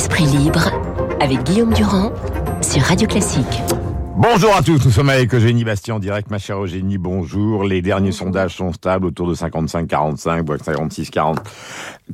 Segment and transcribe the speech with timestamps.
[0.00, 0.72] Esprit libre
[1.20, 2.10] avec Guillaume Durand
[2.62, 3.60] sur Radio Classique.
[4.16, 7.64] Bonjour à tous, nous sommes avec Eugénie Bastien en direct, ma chère Eugénie, bonjour.
[7.64, 11.38] Les derniers sondages sont stables autour de 55-45,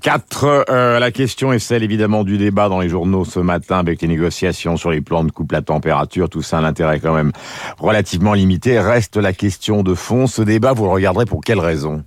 [0.03, 0.65] 46-44.
[0.69, 4.09] Euh, la question est celle évidemment du débat dans les journaux ce matin avec les
[4.09, 7.31] négociations sur les plans de coupe la température, tout ça, l'intérêt quand même
[7.79, 8.81] relativement limité.
[8.81, 12.03] Reste la question de fond, ce débat, vous le regarderez pour quelle raison?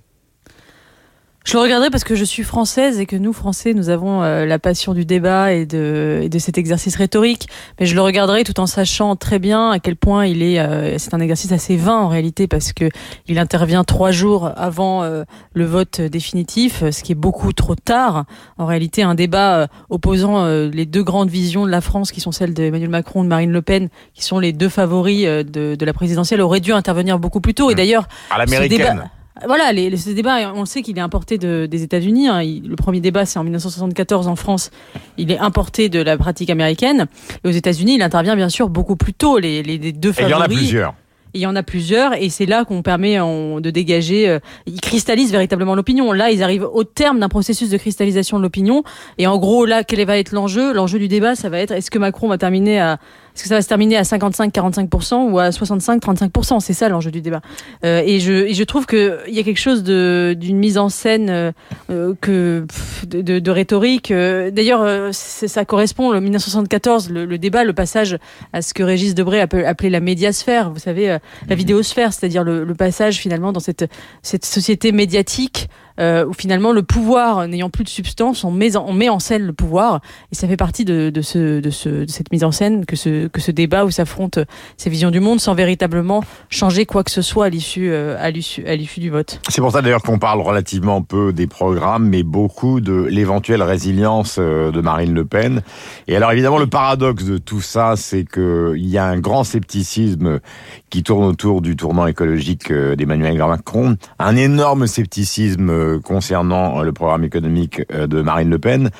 [1.44, 4.44] Je le regarderai parce que je suis française et que nous, Français, nous avons euh,
[4.44, 7.48] la passion du débat et de, et de cet exercice rhétorique.
[7.78, 10.60] Mais je le regarderai tout en sachant très bien à quel point il est.
[10.60, 12.90] Euh, c'est un exercice assez vain en réalité parce que
[13.26, 18.26] il intervient trois jours avant euh, le vote définitif, ce qui est beaucoup trop tard.
[18.58, 22.52] En réalité, un débat opposant les deux grandes visions de la France, qui sont celles
[22.52, 25.42] d'Emmanuel Macron et de Marine Le Pen, qui sont les deux favoris de,
[25.74, 27.70] de la présidentielle, aurait dû intervenir beaucoup plus tôt.
[27.70, 27.76] Et mmh.
[27.76, 29.10] d'ailleurs, à l'américaine
[29.46, 32.28] voilà, les, ce débat, on sait qu'il est importé de, des États-Unis.
[32.28, 32.42] Hein.
[32.42, 34.70] Le premier débat, c'est en 1974 en France.
[35.18, 37.06] Il est importé de la pratique américaine.
[37.44, 39.38] Et aux États-Unis, il intervient bien sûr beaucoup plus tôt.
[39.38, 40.28] Les, les, deux favoris.
[40.28, 40.94] il y en a plusieurs.
[41.32, 44.28] Il y en a plusieurs et c'est là qu'on permet de dégager.
[44.28, 46.10] Euh, ils cristallisent véritablement l'opinion.
[46.10, 48.82] Là, ils arrivent au terme d'un processus de cristallisation de l'opinion.
[49.16, 50.72] Et en gros, là, quel va être l'enjeu?
[50.72, 52.98] L'enjeu du débat, ça va être est-ce que Macron va terminer à
[53.34, 57.20] est-ce que ça va se terminer à 55-45% ou à 65-35% C'est ça l'enjeu du
[57.20, 57.40] débat.
[57.84, 61.30] Euh, et, je, et je trouve qu'il y a quelque chose d'une mise en scène
[61.30, 61.52] euh,
[61.90, 62.66] euh, que,
[63.06, 64.12] de, de, de rhétorique.
[64.12, 68.18] D'ailleurs, ça correspond, le 1974, le, le, débat, le passage
[68.52, 71.54] à ce que Régis Debray appelait la médiasphère, vous savez, la mhm.
[71.54, 73.84] vidéosphère, c'est-à-dire le, le, passage finalement dans cette,
[74.22, 75.68] cette société médiatique
[76.00, 80.00] euh, où finalement le pouvoir n'ayant plus de substance, on met, en, scène le pouvoir,
[80.32, 82.96] et ça fait partie de, de, ce, de, ce, de cette mise en scène que
[82.96, 84.40] ce, débat où s'affrontent
[84.76, 88.30] ces visions du monde sans véritablement changer quoi que ce soit à l'issue euh, à
[88.30, 89.40] l'issue du vote.
[89.48, 94.36] C'est pour ça d'ailleurs qu'on parle relativement peu des programmes, mais beaucoup de l'éventuelle résilience
[94.38, 95.62] euh, de Marine Le Pen.
[96.06, 99.44] Et alors évidemment le paradoxe de tout ça, c'est que il y a un grand
[99.44, 100.40] scepticisme
[100.90, 107.82] qui tourne autour du tournant écologique d'Emmanuel Macron, un énorme scepticisme concernant le programme économique
[107.92, 108.90] euh, de Marine Le Pen.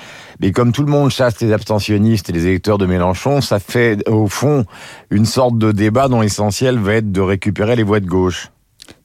[0.41, 4.09] Mais comme tout le monde chasse les abstentionnistes et les électeurs de Mélenchon, ça fait
[4.09, 4.65] au fond
[5.11, 8.51] une sorte de débat dont l'essentiel va être de récupérer les voix de gauche.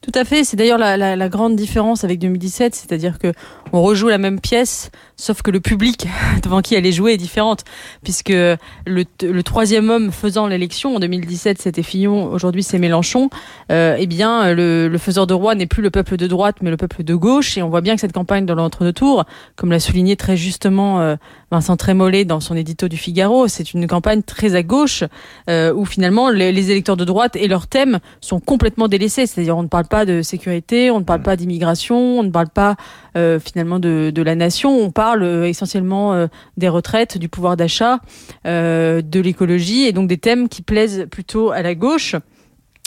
[0.02, 0.44] Tout à fait.
[0.44, 3.32] C'est d'ailleurs la, la, grande différence avec 2017, c'est-à-dire que
[3.72, 6.06] on rejoue la même pièce, sauf que le public
[6.42, 7.64] devant qui elle est jouée est différente,
[8.04, 12.26] puisque le, troisième homme faisant l'élection en 2017, c'était Fillon.
[12.26, 13.30] Aujourd'hui, c'est Mélenchon.
[13.72, 16.70] Euh, eh bien, le, le, faiseur de roi n'est plus le peuple de droite, mais
[16.70, 17.58] le peuple de gauche.
[17.58, 19.24] Et on voit bien que cette campagne dans l'entre-deux tours,
[19.56, 21.16] comme l'a souligné très justement euh,
[21.50, 25.04] Vincent Trémollet dans son édito du Figaro, c'est une campagne très à gauche,
[25.50, 29.26] euh, où finalement les, les électeurs de droite et leurs thèmes sont complètement délaissés.
[29.26, 32.48] C'est-à-dire, on ne parle pas de sécurité, on ne parle pas d'immigration, on ne parle
[32.48, 32.76] pas
[33.16, 36.26] euh, finalement de, de, la nation, on parle euh, essentiellement euh,
[36.56, 38.00] des retraites, du pouvoir d'achat,
[38.46, 42.16] euh, de l'écologie, et donc des thèmes qui plaisent plutôt à la gauche.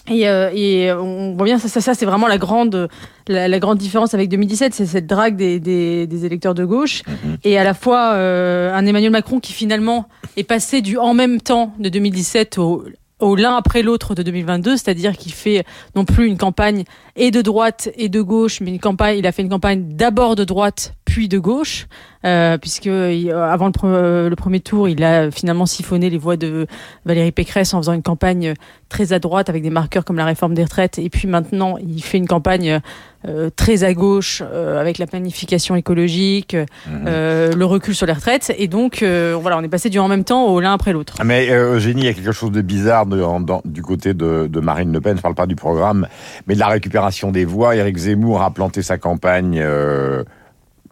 [0.09, 2.89] Et, euh, et, on voit bien ça, ça, ça c'est vraiment la grande,
[3.27, 7.03] la, la, grande différence avec 2017, c'est cette drague des, des, des, électeurs de gauche
[7.03, 7.37] mm-hmm.
[7.43, 11.41] et à la fois euh, un Emmanuel Macron qui finalement est passé du en même
[11.41, 12.85] temps de 2017 au
[13.19, 15.65] au l'un après l'autre de 2022, c'est-à-dire qu'il fait
[15.95, 16.83] non plus une campagne
[17.15, 20.35] et de droite et de gauche, mais une campagne, il a fait une campagne d'abord
[20.35, 21.87] de droite puis de gauche,
[22.23, 26.67] euh, puisque euh, avant le, le, premier tour, il a finalement siphonné les voix de
[27.03, 28.53] Valérie Pécresse en faisant une campagne
[28.89, 32.03] très à droite avec des marqueurs comme la réforme des retraites, et puis maintenant il
[32.03, 32.79] fait une campagne
[33.27, 37.05] euh, très à gauche euh, avec la planification écologique, mmh.
[37.05, 40.45] le recul sur les retraites, et donc voilà, on est passé du en même temps
[40.45, 41.15] au l'un après l'autre.
[41.25, 44.47] Mais Eugénie, il y a quelque chose de bizarre de, en, dans, du côté de,
[44.47, 46.07] de, Marine Le Pen, je parle pas du programme,
[46.45, 47.75] mais de la récupération des voix.
[47.75, 49.59] Éric Zemmour a planté sa campagne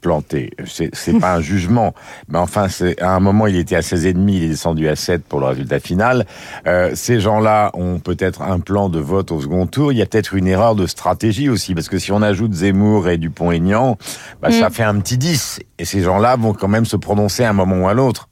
[0.02, 0.52] planté.
[0.66, 1.94] C'est pas un jugement,
[2.30, 2.68] mais enfin,
[3.02, 5.80] à un moment, il était à 16,5, il est descendu à 7 pour le résultat
[5.80, 6.26] final.
[6.68, 9.92] Euh, ces gens-là ont peut-être un plan de vote au second tour.
[9.92, 13.10] Il y a peut-être une erreur de stratégie aussi, parce que si on ajoute Zemmour
[13.10, 13.98] et Dupont-Aignan,
[14.42, 14.54] bah, mm.
[14.54, 15.60] ça fait un petit 10.
[15.80, 18.30] Et ces gens-là vont quand même se prononcer à un moment ou à l'autre.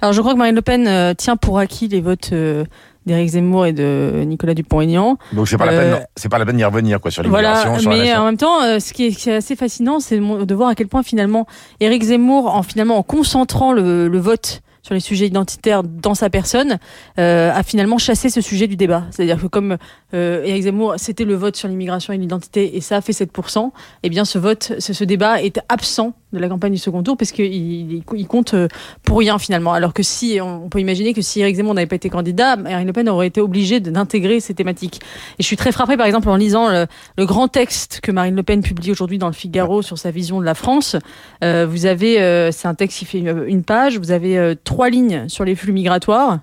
[0.00, 2.64] Alors, je crois que Marine Le Pen euh, tient pour acquis les votes euh,
[3.06, 5.18] d'Éric Zemmour et de Nicolas Dupont-Aignan.
[5.32, 7.74] Donc c'est pas la peine, euh, c'est pas la peine d'y revenir quoi sur l'immigration.
[7.74, 10.74] Voilà, mais en même temps, euh, ce qui est, assez fascinant, c'est de voir à
[10.74, 11.46] quel point finalement
[11.80, 16.28] Éric Zemmour, en finalement en concentrant le, le vote sur les sujets identitaires dans sa
[16.28, 16.78] personne,
[17.18, 19.04] euh, a finalement chassé ce sujet du débat.
[19.10, 19.76] C'est-à-dire que comme
[20.12, 23.70] euh, Éric Zemmour, c'était le vote sur l'immigration et l'identité, et ça a fait 7%,
[24.02, 27.16] eh bien ce vote, ce, ce débat est absent de la campagne du second tour,
[27.16, 28.68] parce qu'il il compte euh,
[29.02, 29.72] pour rien finalement.
[29.72, 32.86] Alors que si, on peut imaginer que si Eric Zemmour n'avait pas été candidat, Marine
[32.86, 35.00] Le Pen aurait été obligée d'intégrer ces thématiques.
[35.38, 38.42] Et je suis très frappée, par exemple, en lisant le, grand texte que Marine Le
[38.42, 40.96] Pen publie aujourd'hui dans le Figaro sur sa vision de la France.
[41.44, 45.28] Euh, vous avez, euh, c'est un texte qui fait une page, vous avez trois lignes
[45.28, 46.40] sur les flux migratoires,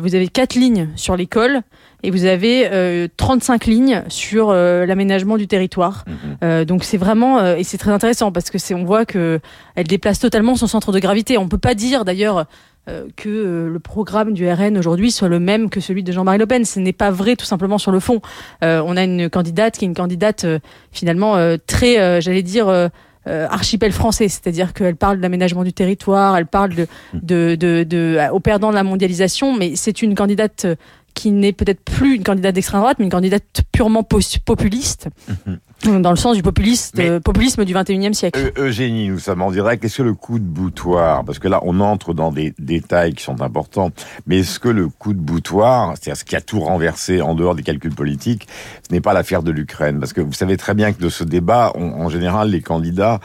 [0.00, 1.62] vous avez quatre lignes sur l'école
[2.02, 6.04] et vous avez 35 lignes sur l'aménagement du territoire.
[6.40, 6.64] Mm-hmm.
[6.64, 9.40] donc c'est vraiment et c'est très intéressant parce que c'est on voit que
[9.74, 11.38] elle déplace totalement son centre de gravité.
[11.38, 12.46] On peut pas dire d'ailleurs
[12.88, 16.38] euh, que euh, le programme du RN aujourd'hui soit le même que celui de Jean-Marie
[16.38, 16.64] Le Pen.
[16.64, 18.20] Ce n'est pas vrai tout simplement sur le fond.
[18.62, 20.46] Euh, on a une candidate qui est une candidate
[20.92, 21.36] finalement
[21.66, 22.90] très, j'allais dire,
[23.26, 28.18] archipel français, c'est-à-dire qu'elle parle de l'aménagement du territoire, elle parle de, de, de, de,
[28.32, 30.66] au perdant de la mondialisation, mais c'est une candidate
[31.14, 35.08] qui n'est peut-être plus une candidate d'extrême droite, mais une candidate purement populiste.
[35.46, 38.52] Mhm dans le sens du populiste, euh, populisme du 21e siècle.
[38.56, 39.84] Eugénie, nous sommes en direct.
[39.84, 43.22] Est-ce que le coup de boutoir, parce que là on entre dans des détails qui
[43.22, 43.90] sont importants,
[44.26, 47.54] mais est-ce que le coup de boutoir, c'est-à-dire ce qui a tout renversé en dehors
[47.54, 48.48] des calculs politiques,
[48.88, 50.00] ce n'est pas l'affaire de l'Ukraine?
[50.00, 53.20] Parce que vous savez très bien que de ce débat, en général, les candidats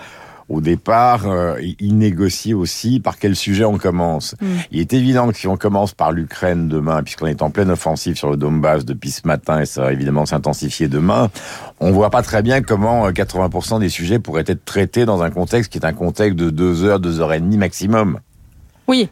[0.51, 4.35] au départ, euh, il négocie aussi par quel sujet on commence.
[4.41, 4.45] Mm.
[4.71, 8.15] Il est évident que si on commence par l'Ukraine demain, puisqu'on est en pleine offensive
[8.15, 11.29] sur le Donbass depuis ce matin, et ça va évidemment s'intensifier demain,
[11.79, 15.29] on voit pas très bien comment 80% euh, des sujets pourraient être traités dans un
[15.29, 18.19] contexte qui est un contexte de deux heures, deux heures et demie maximum.
[18.87, 19.09] Oui.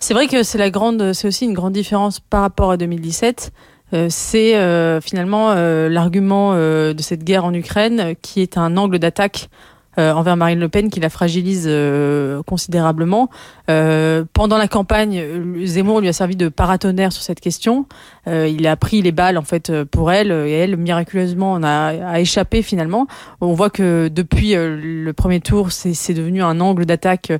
[0.00, 3.52] C'est vrai que c'est la grande, c'est aussi une grande différence par rapport à 2017.
[3.94, 8.98] Euh, c'est euh, finalement euh, l'argument de cette guerre en Ukraine qui est un angle
[8.98, 9.48] d'attaque
[9.98, 13.30] envers Marine Le Pen qui la fragilise euh, considérablement.
[13.70, 15.22] Euh, pendant la campagne,
[15.64, 17.86] Zemmour lui a servi de paratonnerre sur cette question.
[18.26, 22.62] il a pris les balles en fait pour elle et elle miraculeusement en a, échappé
[22.62, 23.06] finalement.
[23.40, 27.32] On voit que depuis le premier tour, c'est devenu un angle d'attaque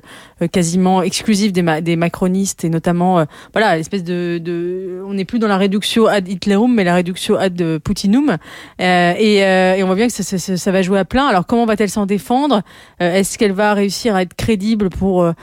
[0.51, 6.07] quasiment exclusif des, macronistes et notamment voilà l'espèce de, on n'est plus dans la réduction
[6.07, 8.37] ad Hitlerum mais la réduction ad Putinum
[8.79, 11.27] et, on voit bien que ça va jouer à plein.
[11.27, 12.48] Alors comment va-t-elle s'en défendre?
[12.53, 15.33] Euh, est-ce qu'elle va réussir à être crédible pour euh,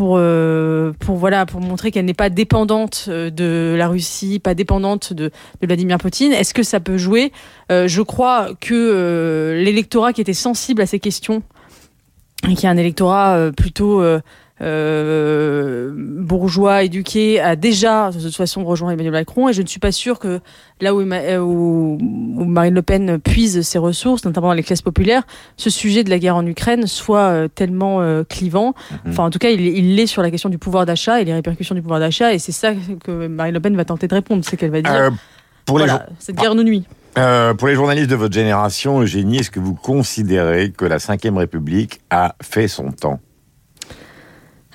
[0.00, 0.92] euh,
[1.60, 5.30] montrer qu'elle n'est pas dépendante de la Russie, pas dépendante de,
[5.62, 6.32] Vladimir Poutine?
[6.32, 7.32] Est-ce que ça peut jouer?
[7.70, 11.42] Je crois que l'électorat qui était sensible à ces questions
[12.56, 14.02] qui est un électorat plutôt
[14.62, 19.80] euh, bourgeois éduqué a déjà de toute façon rejoint Emmanuel Macron et je ne suis
[19.80, 20.40] pas sûre que
[20.82, 21.98] là où, où,
[22.44, 25.22] Marine Le Pen puise ses ressources, notamment dans les classes populaires,
[25.56, 28.74] ce sujet de la guerre en Ukraine soit euh, tellement euh, clivant.
[28.90, 28.98] Mhm.
[29.12, 31.74] Enfin, en tout cas, il l'est sur la question du pouvoir d'achat et les répercussions
[31.74, 32.72] du pouvoir d'achat et c'est ça
[33.04, 35.10] que Marine Le Pen va tenter de répondre, c'est qu'elle va dire.
[35.64, 36.84] pour voilà, cette guerre nous nuit.
[37.14, 42.00] pour les journalistes de votre génération, Eugénie, est-ce que vous considérez que la Ve République
[42.10, 43.20] a fait son temps?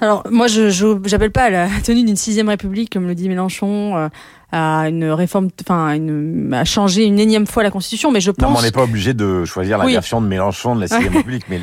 [0.02, 3.96] Alors moi, je n'appelle pas à la tenue d'une sixième république, comme le dit Mélenchon,
[3.96, 4.10] euh,
[4.52, 5.98] à une réforme, enfin,
[6.52, 8.50] à changer une énième fois la Constitution, mais je pense.
[8.50, 11.46] Non, on n'est pas obligé de choisir la version de Mélenchon de la sixième république,
[11.50, 11.62] mais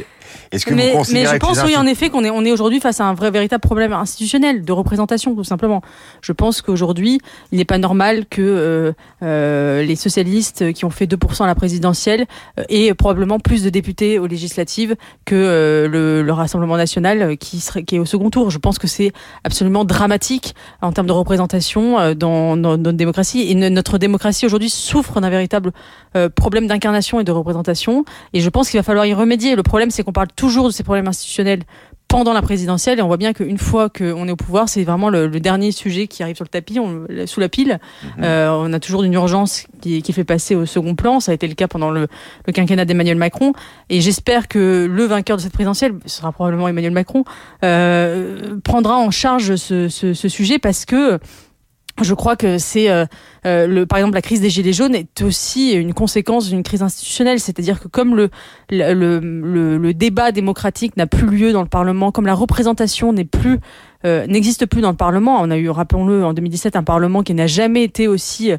[0.50, 2.80] est-ce que mais, vous mais je pense oui en effet qu'on est on est aujourd'hui
[2.80, 5.82] face à un vrai véritable problème institutionnel de représentation tout simplement.
[6.20, 7.20] Je pense qu'aujourd'hui
[7.50, 8.92] il n'est pas normal que euh,
[9.22, 12.26] euh, les socialistes qui ont fait 2% à la présidentielle
[12.58, 17.60] euh, aient probablement plus de députés aux législatives que euh, le, le, Rassemblement national qui
[17.60, 18.50] serait qui est au second tour.
[18.50, 19.12] Je pense que c'est
[19.44, 25.20] absolument dramatique en termes de représentation dans, dans, notre démocratie et notre démocratie aujourd'hui souffre
[25.20, 25.72] d'un véritable
[26.34, 29.54] problème d'incarnation et de représentation et je pense qu'il va falloir y remédier.
[29.54, 31.62] Le problème c'est qu'on parle toujours de ces problèmes institutionnels
[32.12, 35.08] pendant la présidentielle et on voit bien qu'une fois qu'on est au pouvoir, c'est vraiment
[35.08, 37.80] le, dernier sujet qui arrive sur le tapis, on, sous la pile.
[38.18, 38.24] Mhm.
[38.24, 41.20] Euh, on a toujours une urgence qui, qui, fait passer au second plan.
[41.20, 42.08] Ça a été le cas pendant le,
[42.46, 43.54] le quinquennat d'Emmanuel Macron
[43.88, 47.24] et j'espère que le vainqueur de cette présidentielle, ce sera probablement Emmanuel Macron,
[47.64, 51.18] euh, prendra en charge ce, ce, ce sujet parce que
[52.00, 53.04] je crois que c'est euh,
[53.46, 56.82] euh, le par exemple la crise des gilets jaunes est aussi une conséquence d'une crise
[56.82, 58.30] institutionnelle, c'est-à-dire que comme le
[58.70, 63.24] le, le, le débat démocratique n'a plus lieu dans le Parlement, comme la représentation n'est
[63.24, 63.58] plus
[64.04, 65.38] euh, n'existe plus dans le Parlement.
[65.40, 68.52] On a eu, rappelons-le, en 2017, un Parlement qui n'a jamais été aussi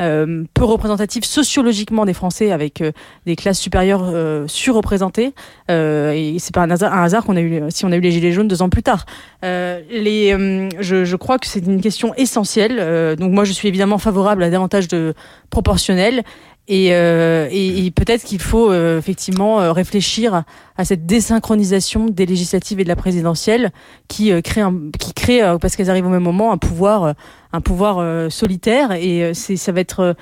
[0.00, 2.92] euh, peu représentatif sociologiquement des Français, avec euh,
[3.26, 4.12] des classes supérieures
[4.48, 5.32] surreprésentées.
[5.68, 8.48] et c'est pas un hasard, qu'on a eu, si on a eu les gilets jaunes
[8.48, 9.06] deux ans plus tard.
[9.42, 13.16] je, crois que c'est une question essentielle.
[13.16, 15.14] donc moi, je suis évidemment favorable à davantage de
[15.50, 16.22] proportionnel.
[16.70, 20.42] Et, et, peut-être qu'il faut effectivement réfléchir
[20.78, 23.72] à cette désynchronisation des législatives et de la présidentielle
[24.08, 27.14] qui crée un, qui crée parce qu'elles arrivent au même moment un pouvoir
[27.52, 28.92] un pouvoir euh, solitaire.
[28.92, 30.14] Et euh, c'est ça va être euh,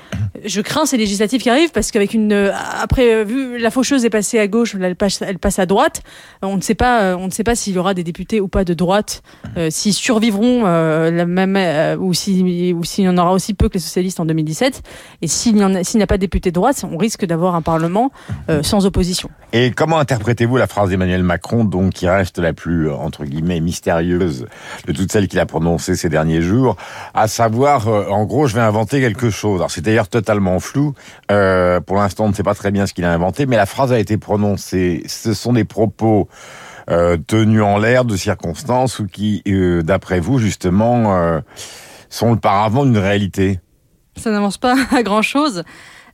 [0.45, 4.39] je crains ces législatives qui arrivent parce qu'avec une après vu la faucheuse est passée
[4.39, 6.03] à gauche elle passe elle passe à droite.
[6.43, 8.65] On ne sait pas on ne sait pas s'il y aura des députés ou pas
[8.65, 9.23] de droite
[9.71, 11.57] s'ils survivront la même
[12.01, 14.83] ou si ou s'il y en aura aussi peu que les socialistes en 2017
[15.23, 18.11] et s'il n'y a a pas de députés de droite on risque d'avoir un parlement
[18.63, 19.31] sans opposition.
[19.53, 19.99] Et comment
[20.47, 24.47] interprétez-vous la phrase d'Emmanuel Macron donc qui reste la plus entre guillemets mystérieuse
[24.87, 26.77] de toutes celles qu'il a prononcées ces derniers jours
[27.15, 29.61] à savoir, euh, en gros, je vais inventer quelque chose.
[29.61, 30.95] Alors c'est d'ailleurs totalement flou.
[31.33, 33.67] Euh, pour l'instant, on ne sait pas très bien ce qu'il a inventé, mais la
[33.67, 35.03] phrase a été prononcée.
[35.07, 36.29] Ce sont des propos
[36.91, 41.41] euh, tenus en l'air de circonstances ou qui, euh, d'après vous, justement, euh,
[42.09, 43.59] sont le paravent d'une réalité.
[44.17, 45.59] Ça n'avance pas à grand chose.
[45.59, 45.63] Euh,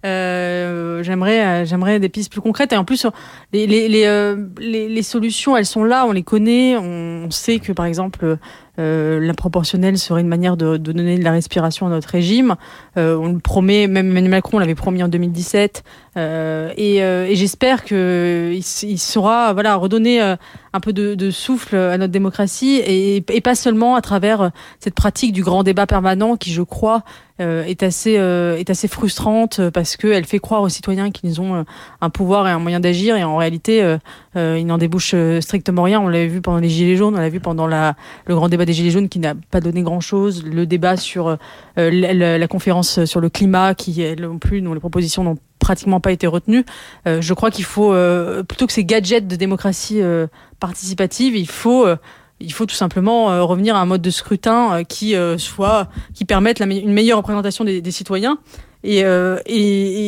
[0.02, 2.72] j'aimerais, j'aimerais des pistes plus concrètes.
[2.72, 3.06] Et en plus,
[3.52, 6.76] les, les, les, les, les solutions, elles sont là, on les connaît.
[6.76, 8.38] On sait que, par exemple,
[8.78, 12.56] euh, la proportionnelle serait une manière de, de, donner de la respiration à notre régime.
[12.96, 15.84] Euh, on le promet, même Emmanuel Macron l'avait promis en 2017,
[16.18, 20.36] euh, et, euh, et j'espère que il, saura voilà redonner euh,
[20.74, 24.94] un peu de, de, souffle à notre démocratie et, et, pas seulement à travers cette
[24.94, 27.02] pratique du grand débat permanent qui, je crois,
[27.38, 31.64] est assez est assez frustrante parce qu'elle fait croire aux citoyens qu'ils ont
[32.00, 33.96] un pouvoir et un moyen d'agir et en réalité
[34.36, 36.00] il n'en débouche strictement rien.
[36.00, 38.64] On l'avait vu pendant les gilets jaunes, on l'a vu pendant la, le grand débat
[38.64, 41.36] des Gilets jaunes qui n'a pas donné grand-chose, le débat sur
[41.78, 45.38] euh, la, la, conférence sur le climat qui, elle non plus, dont les propositions n'ont
[45.62, 46.64] pratiquement pas été retenues.
[47.06, 50.26] Euh, je crois qu'il faut, euh, plutôt que ces gadgets de démocratie euh,
[50.60, 51.96] participative, il faut euh,
[52.40, 56.92] il faut tout simplement revenir à un mode de scrutin qui soit qui permette une
[56.92, 58.38] meilleure représentation des, citoyens
[58.82, 59.04] et,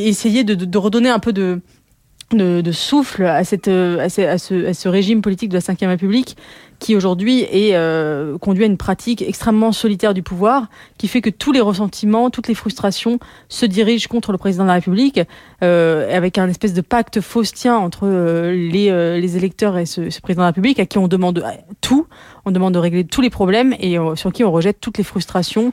[0.08, 5.54] essayer de, redonner un peu de souffle à, cette, ce, à ce régime politique de
[5.54, 6.36] la Ve République
[6.84, 10.66] qui aujourd'hui est euh, conduit à une pratique extrêmement solitaire du pouvoir,
[10.98, 14.68] qui fait que tous les ressentiments, toutes les frustrations se dirigent contre le président de
[14.68, 15.18] la République,
[15.62, 20.44] euh, avec un espèce de pacte faustien entre euh, les, électeurs et ce, président de
[20.44, 21.42] la République, à qui on demande
[21.80, 22.06] tout,
[22.44, 25.72] on demande de régler tous les problèmes et sur qui on rejette toutes les frustrations,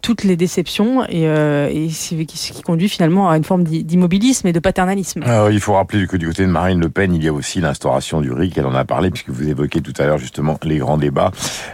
[0.00, 4.60] toutes les déceptions, et, et ce qui conduit finalement à une forme d'immobilisme et de
[4.60, 5.22] paternalisme.
[5.24, 7.60] Alors, il faut rappeler que du côté de Marine Le Pen, il y a aussi
[7.60, 10.78] l'instauration du RIC, elle en a parlé, puisque vous évoquez tout à l'heure justement les
[10.78, 11.32] grands débats.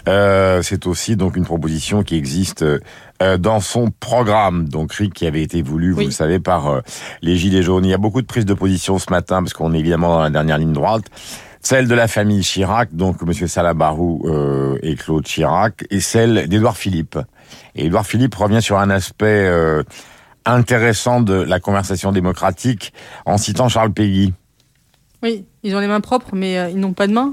[0.08, 5.26] Euh, c'est aussi donc une proposition qui existe euh, dans son programme, donc RIC qui
[5.26, 5.94] avait été voulu, oui.
[5.94, 6.80] vous le savez, par euh,
[7.22, 7.84] les Gilets jaunes.
[7.84, 10.22] Il y a beaucoup de prises de position ce matin, parce qu'on est évidemment dans
[10.22, 11.04] la dernière ligne droite.
[11.62, 13.32] Celle de la famille Chirac, donc M.
[13.46, 17.18] Salabarou euh, et Claude Chirac, et celle d'Édouard Philippe.
[17.74, 19.82] Et Édouard Philippe revient sur un aspect euh,
[20.46, 22.94] intéressant de la conversation démocratique
[23.26, 24.32] en citant Charles Péguy.
[25.22, 27.30] Oui, ils ont les mains propres, mais euh, ils n'ont pas de mains.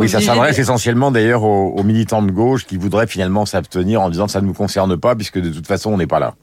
[0.00, 4.00] Euh, oui, ça s'adresse essentiellement d'ailleurs aux, aux, militants de gauche qui voudraient finalement s'abstenir
[4.00, 6.20] en disant que ça ne nous concerne pas, puisque de toute façon, on n'est pas
[6.20, 6.34] là.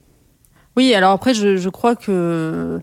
[0.76, 2.80] Oui, alors après, je, je crois que.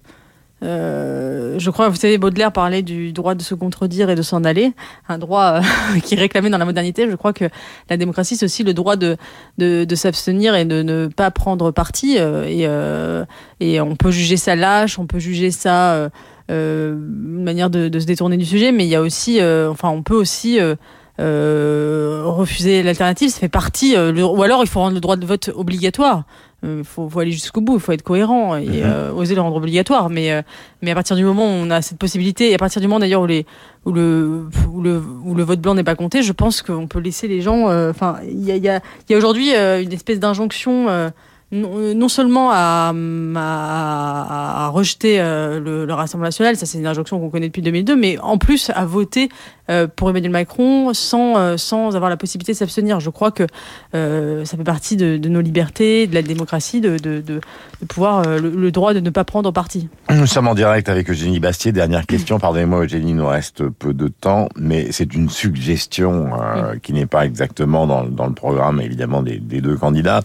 [0.62, 4.45] Euh, je crois, vous savez, Baudelaire parlait du droit de se contredire et de s'en
[4.45, 4.73] aller,
[5.09, 7.09] un droit euh, qui réclamait dans la modernité.
[7.11, 7.45] Je crois que
[7.90, 9.16] la démocratie, c'est aussi le droit de,
[9.59, 12.16] de, de s'abstenir et de ne pas prendre parti.
[12.19, 13.25] Euh,
[13.61, 16.09] et, et on peut juger ça lâche, on peut juger ça euh,
[16.49, 19.89] une manière de, de, se détourner du sujet, mais il y a aussi, euh, enfin,
[19.89, 20.75] on peut aussi euh,
[21.21, 23.31] euh refuser l'alternative.
[23.31, 26.25] Ça fait partie, le, ou alors il faut rendre le droit de vote obligatoire.
[26.67, 29.15] Il faut, faut, aller jusqu'au bout, il faut être cohérent et mmh.
[29.15, 30.09] oser le rendre obligatoire.
[30.09, 30.43] Mais,
[30.81, 33.01] mais à partir du moment où on a cette possibilité, et à partir du moment
[33.01, 33.45] d'ailleurs où, les,
[33.85, 37.01] où, le, où, le, où le vote blanc n'est pas compté, je pense qu'on peut
[37.01, 37.71] laisser les gens.
[37.91, 41.11] Enfin, il y a, y a, y a aujourd'hui une espèce d'injonction
[41.53, 42.93] non seulement à,
[43.37, 47.63] à, à rejeter euh, le, le, Rassemblement national, ça c'est une injonction qu'on connaît depuis
[47.63, 49.29] 2002, mais en plus à voter
[49.71, 53.01] euh, pour Emmanuel Macron sans, euh, sans avoir la possibilité de s'abstenir.
[53.01, 53.47] Je crois que
[53.95, 57.41] euh, ça fait partie de, de, nos libertés, de la démocratie, de, de, de
[57.89, 59.89] pouvoir euh, le, le, droit de ne pas prendre parti.
[60.11, 61.73] Nous sommes en direct avec Eugénie Bastier.
[61.73, 66.81] Dernière question, pardonnez-moi Eugénie, il nous reste peu de temps, mais c'est une suggestion oui.
[66.83, 70.23] qui n'est pas exactement dans, dans, le programme évidemment des, des deux candidats.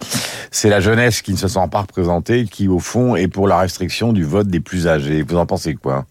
[0.51, 3.59] C'est la jeunesse qui ne se sent pas représentée, qui au fond est pour la
[3.59, 5.21] restriction du vote des plus âgés.
[5.21, 6.05] Vous en pensez quoi?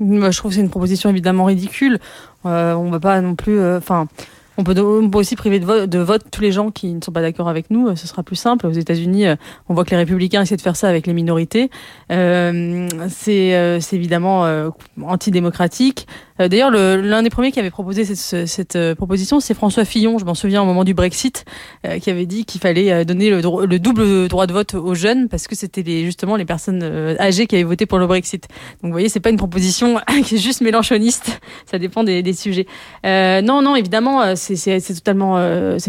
[0.00, 1.98] Je trouve que c'est une proposition évidemment ridicule.
[2.46, 3.60] Euh, on va pas non plus.
[3.76, 4.02] Enfin.
[4.02, 4.22] Euh,
[4.56, 7.22] on peut, on peut, aussi priver de vote, tous les gens qui ne sont pas
[7.22, 7.96] d'accord avec nous.
[7.96, 8.68] Ce sera plus simple.
[8.68, 9.34] Aux États-Unis, euh,
[9.68, 11.70] on voit que les républicains essaient de faire ça avec les minorités.
[12.12, 14.70] Euh, c'est évidemment
[15.02, 16.06] antidémocratique.
[16.40, 20.18] Euh, d'ailleurs, l'un des premiers qui avait proposé cette, euh, proposition, c'est François Fillon.
[20.18, 21.44] Je m'en souviens au moment du Brexit,
[21.86, 23.36] euh, qui avait dit qu'il fallait donner le,
[23.66, 26.82] le, double droit de vote aux jeunes parce que c'était justement les personnes
[27.20, 28.48] âgées qui avaient voté pour le Brexit.
[28.82, 31.40] Donc, vous voyez, c'est pas une proposition qui est juste mélanchoniste.
[31.66, 32.66] Ça dépend des, sujets.
[33.04, 35.38] non, non, évidemment, c'est totalement,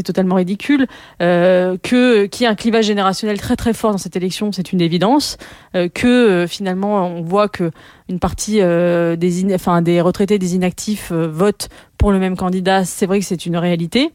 [0.04, 0.88] totalement ridicule
[1.20, 4.52] que qu'il y ait un clivage générationnel très très fort dans cette élection.
[4.52, 5.38] C'est une évidence.
[5.94, 7.72] que finalement, on voit que
[8.10, 13.26] une partie des retraités des inactifs euh, votent pour le même candidat, c'est vrai que
[13.26, 14.12] c'est une réalité.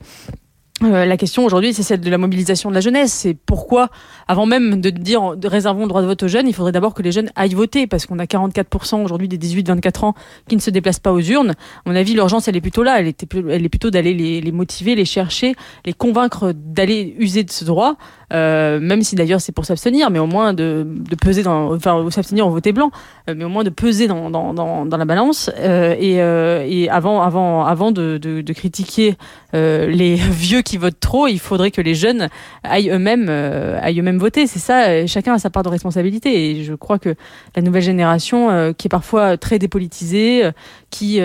[0.82, 3.12] Euh, la question aujourd'hui, c'est celle de la mobilisation de la jeunesse.
[3.12, 3.90] C'est pourquoi,
[4.28, 6.94] avant même de dire de réservons le droit de vote aux jeunes, il faudrait d'abord
[6.94, 10.14] que les jeunes aillent voter, parce qu'on a 44% aujourd'hui des 18-24 ans
[10.48, 11.50] qui ne se déplacent pas aux urnes.
[11.50, 12.98] À mon avis, l'urgence, elle est plutôt là.
[12.98, 17.96] Elle, est plutôt d'aller les, motiver, les chercher, les convaincre d'aller user de ce droit.
[18.32, 22.08] Euh, même si d'ailleurs c'est pour s'abstenir, mais au moins de, de peser dans, enfin
[22.10, 22.90] s'abstenir en voter blanc,
[23.28, 25.50] euh, mais au moins de peser dans, dans, dans, dans la balance.
[25.58, 29.16] Euh, et, euh, et avant, avant, avant de, de, de critiquer
[29.52, 32.28] les vieux qui votent trop, il faudrait que les jeunes
[32.62, 34.46] aillent eux-mêmes, aillent eux-mêmes voter.
[34.46, 35.06] C'est ça.
[35.06, 36.50] Chacun a sa part de responsabilité.
[36.50, 37.14] Et je crois que
[37.56, 40.48] la nouvelle génération, qui est parfois très dépolitisée,
[40.90, 41.20] qui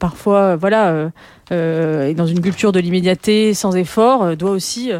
[0.00, 1.10] parfois, voilà,
[1.50, 4.90] est dans une culture de l'immédiateté sans effort, doit aussi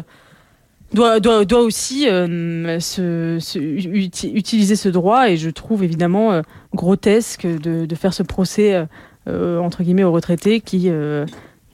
[0.93, 6.41] doit, doit, doit aussi euh, se, se, utiliser ce droit et je trouve évidemment euh,
[6.73, 8.87] grotesque de, de, faire ce procès
[9.27, 10.91] euh, entre guillemets aux retraités qui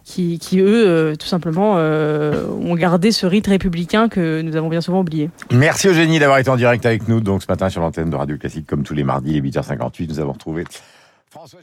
[0.04, 5.02] qui, qui, eux, tout simplement, ont gardé ce rite républicain que nous avons bien souvent
[5.02, 5.30] oublié.
[5.52, 7.20] Merci Eugénie d'avoir été en direct avec nous.
[7.20, 10.20] Donc ce matin sur l'antenne de Radio Classique, comme tous les mardis, les 8h58, nous
[10.22, 10.64] avons retrouvé
[11.30, 11.60] François